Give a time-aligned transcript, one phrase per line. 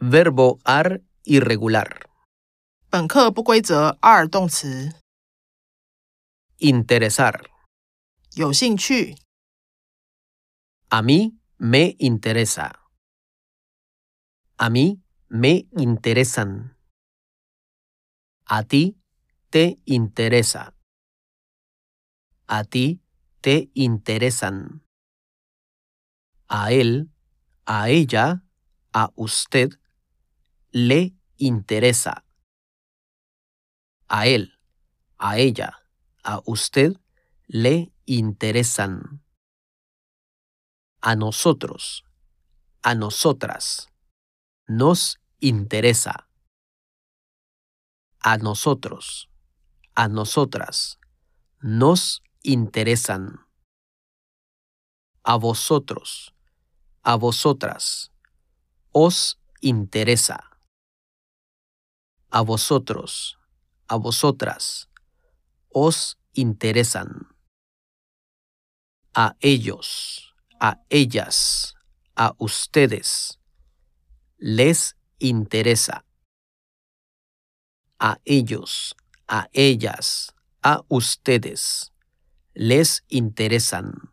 [0.00, 2.06] Verbo ar irregular.
[2.90, 4.94] 本课不规则二动词，
[6.58, 7.44] Interesar.
[8.34, 9.16] 有兴趣，
[10.88, 12.80] A mí me interesa.
[14.56, 16.76] A mí me interesan.
[18.46, 18.96] A ti
[19.50, 20.72] te interesa.
[22.46, 23.02] A ti
[23.42, 24.82] te interesan.
[26.48, 27.10] A él,
[27.65, 28.43] a ella,
[28.93, 29.79] a usted
[30.71, 32.25] le interesa.
[34.07, 34.59] A él,
[35.17, 35.83] a ella,
[36.23, 36.99] a usted
[37.47, 39.23] le interesan.
[41.01, 42.05] A nosotros,
[42.81, 43.89] a nosotras,
[44.67, 46.29] nos interesa.
[48.19, 49.29] A nosotros,
[49.95, 50.99] a nosotras,
[51.59, 53.47] nos interesan.
[55.23, 56.32] A vosotros,
[57.03, 58.11] a vosotras,
[58.93, 60.39] os interesa.
[62.31, 63.37] A vosotros,
[63.89, 64.89] a vosotras,
[65.69, 67.35] os interesan.
[69.13, 71.75] A ellos, a ellas,
[72.15, 73.37] a ustedes,
[74.37, 76.05] les interesa.
[77.99, 78.95] A ellos,
[79.27, 80.33] a ellas,
[80.63, 81.91] a ustedes,
[82.53, 84.12] les interesan.